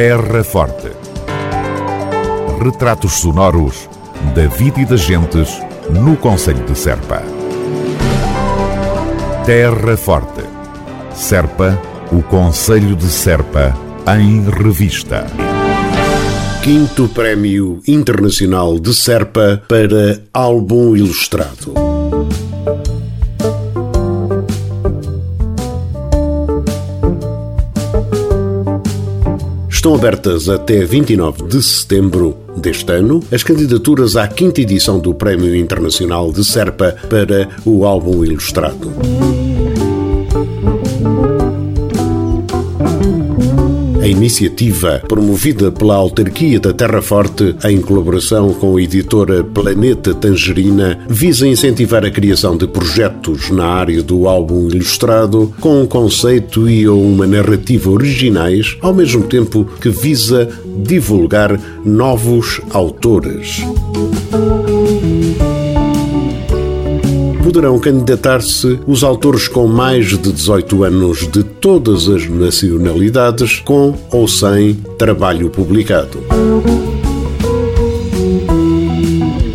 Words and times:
Terra 0.00 0.44
Forte. 0.44 0.92
Retratos 2.62 3.14
sonoros 3.14 3.90
da 4.32 4.46
vida 4.46 4.80
e 4.80 4.84
das 4.84 5.00
gentes 5.00 5.60
no 5.90 6.16
Conselho 6.16 6.64
de 6.64 6.78
Serpa. 6.78 7.20
Terra 9.44 9.96
Forte. 9.96 10.44
Serpa, 11.12 11.76
o 12.12 12.22
Conselho 12.22 12.94
de 12.94 13.08
Serpa, 13.08 13.76
em 14.16 14.48
revista. 14.48 15.26
Quinto 16.62 17.08
Prémio 17.08 17.82
Internacional 17.88 18.78
de 18.78 18.94
Serpa 18.94 19.64
para 19.66 20.22
Álbum 20.32 20.94
Ilustrado. 20.94 21.97
Estão 29.78 29.94
abertas 29.94 30.48
até 30.48 30.84
29 30.84 31.44
de 31.44 31.62
setembro 31.62 32.36
deste 32.56 32.90
ano 32.90 33.22
as 33.30 33.44
candidaturas 33.44 34.16
à 34.16 34.26
quinta 34.26 34.60
edição 34.60 34.98
do 34.98 35.14
Prémio 35.14 35.54
Internacional 35.54 36.32
de 36.32 36.44
Serpa 36.44 36.96
para 37.08 37.48
o 37.64 37.86
álbum 37.86 38.24
ilustrado. 38.24 38.90
A 44.00 44.06
iniciativa, 44.06 45.02
promovida 45.08 45.72
pela 45.72 45.96
autarquia 45.96 46.60
da 46.60 46.72
Terra 46.72 47.02
Forte 47.02 47.56
em 47.64 47.80
colaboração 47.80 48.54
com 48.54 48.76
a 48.76 48.82
editora 48.82 49.42
Planeta 49.42 50.14
Tangerina, 50.14 50.98
visa 51.08 51.46
incentivar 51.46 52.04
a 52.04 52.10
criação 52.10 52.56
de 52.56 52.66
projetos 52.66 53.50
na 53.50 53.66
área 53.66 54.02
do 54.02 54.28
álbum 54.28 54.68
ilustrado 54.68 55.52
com 55.60 55.82
um 55.82 55.86
conceito 55.86 56.68
e 56.68 56.88
ou 56.88 57.02
uma 57.02 57.26
narrativa 57.26 57.90
originais, 57.90 58.76
ao 58.80 58.94
mesmo 58.94 59.24
tempo 59.24 59.64
que 59.80 59.90
visa 59.90 60.48
divulgar 60.84 61.58
novos 61.84 62.60
autores 62.70 63.62
poderão 67.48 67.78
candidatar-se 67.78 68.78
os 68.86 69.02
autores 69.02 69.48
com 69.48 69.66
mais 69.66 70.08
de 70.08 70.18
18 70.18 70.84
anos 70.84 71.26
de 71.26 71.42
todas 71.42 72.06
as 72.06 72.28
nacionalidades, 72.28 73.60
com 73.60 73.94
ou 74.12 74.28
sem 74.28 74.74
trabalho 74.98 75.48
publicado. 75.48 76.18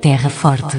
Terra 0.00 0.30
Forte, 0.30 0.78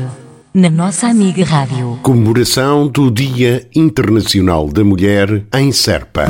na 0.52 0.68
nossa 0.72 1.06
amiga 1.06 1.46
Rádio. 1.46 2.00
Comemoração 2.02 2.88
do 2.88 3.12
Dia 3.12 3.68
Internacional 3.76 4.68
da 4.68 4.84
Mulher 4.84 5.46
em 5.54 5.72
Serpa. 5.72 6.26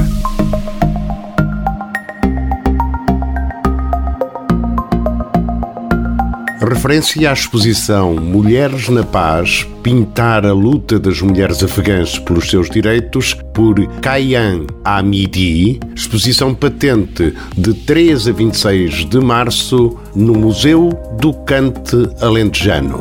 Referência 6.62 7.28
à 7.28 7.34
exposição 7.34 8.14
Mulheres 8.14 8.88
na 8.88 9.04
Paz 9.04 9.66
Pintar 9.82 10.46
a 10.46 10.54
luta 10.54 11.00
das 11.00 11.20
mulheres 11.20 11.64
afegãs 11.64 12.20
pelos 12.20 12.52
seus 12.52 12.70
direitos 12.70 13.36
por 13.52 13.84
Kayan 14.00 14.68
Amidi, 14.84 15.80
exposição 15.96 16.54
patente 16.54 17.34
de 17.58 17.74
3 17.74 18.28
a 18.28 18.32
26 18.32 19.10
de 19.10 19.20
março 19.20 19.98
no 20.16 20.34
Museu 20.34 20.90
do 21.20 21.34
Cante 21.34 22.08
Alentejano. 22.22 23.00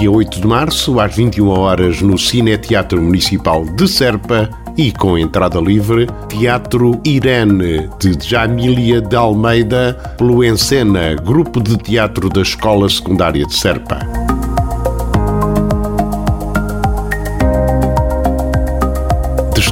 dia 0.00 0.10
8 0.10 0.40
de 0.40 0.46
março, 0.46 0.98
às 0.98 1.14
21 1.14 1.48
horas, 1.48 2.00
no 2.00 2.16
Cine 2.16 2.56
Teatro 2.56 3.02
Municipal 3.02 3.66
de 3.66 3.86
Serpa, 3.86 4.48
e 4.80 4.90
com 4.90 5.18
entrada 5.18 5.60
livre, 5.60 6.06
Teatro 6.26 6.98
Irene 7.04 7.90
de 7.98 8.16
Jamília 8.18 9.02
de 9.02 9.14
Almeida, 9.14 9.92
pelo 10.16 10.42
Encena, 10.42 11.14
grupo 11.16 11.60
de 11.60 11.76
teatro 11.76 12.30
da 12.30 12.40
Escola 12.40 12.88
Secundária 12.88 13.44
de 13.44 13.54
Serpa. 13.54 14.19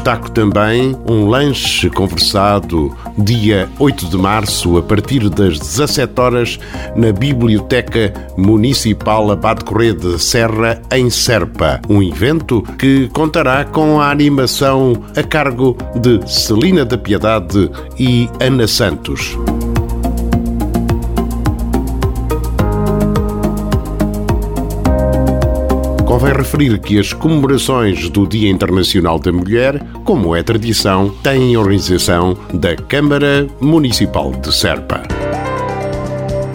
Destaco 0.08 0.30
também 0.30 0.96
um 1.06 1.28
lanche 1.28 1.90
conversado 1.90 2.96
dia 3.18 3.68
8 3.78 4.06
de 4.06 4.16
março, 4.16 4.78
a 4.78 4.82
partir 4.82 5.28
das 5.28 5.58
17 5.58 6.18
horas, 6.18 6.58
na 6.96 7.12
Biblioteca 7.12 8.14
Municipal 8.34 9.30
Abade 9.30 9.66
Correia 9.66 9.92
de 9.92 10.18
Serra, 10.18 10.80
em 10.90 11.10
Serpa. 11.10 11.82
Um 11.90 12.02
evento 12.02 12.62
que 12.78 13.10
contará 13.10 13.66
com 13.66 14.00
a 14.00 14.10
animação 14.10 14.94
a 15.14 15.22
cargo 15.22 15.76
de 15.94 16.26
Celina 16.26 16.86
da 16.86 16.96
Piedade 16.96 17.70
e 17.98 18.30
Ana 18.40 18.66
Santos. 18.66 19.36
Convém 26.18 26.34
referir 26.34 26.80
que 26.80 26.98
as 26.98 27.12
comemorações 27.12 28.10
do 28.10 28.26
Dia 28.26 28.50
Internacional 28.50 29.20
da 29.20 29.30
Mulher, 29.30 29.80
como 30.04 30.34
é 30.34 30.42
tradição, 30.42 31.10
têm 31.22 31.56
organização 31.56 32.36
da 32.52 32.74
Câmara 32.74 33.46
Municipal 33.60 34.32
de 34.32 34.52
Serpa. 34.52 35.00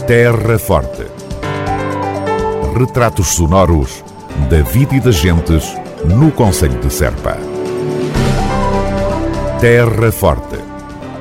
Terra 0.06 0.60
Forte. 0.60 1.06
Retratos 2.78 3.28
sonoros 3.28 4.04
da 4.50 4.62
vida 4.64 4.96
e 4.96 5.00
das 5.00 5.16
gentes 5.16 5.74
no 6.14 6.30
Conselho 6.30 6.78
de 6.82 6.92
Serpa. 6.92 7.38
Terra 9.62 10.12
Forte. 10.12 10.60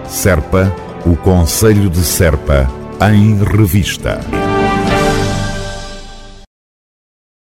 Serpa, 0.09 0.75
o 1.07 1.15
Conselho 1.15 1.89
de 1.89 2.03
Serpa, 2.03 2.69
em 3.09 3.37
revista. 3.45 4.42